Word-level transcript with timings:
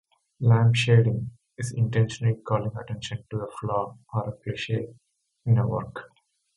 Lampshading 0.41 1.27
is 1.59 1.73
intentionally 1.73 2.33
calling 2.41 2.71
attention 2.75 3.23
to 3.29 3.41
a 3.41 3.51
flaw 3.51 3.99
or 4.11 4.35
cliche 4.43 4.95
in 5.45 5.59
a 5.59 5.67
work. 5.67 6.09